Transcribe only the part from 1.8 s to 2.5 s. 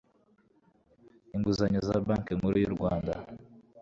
za banki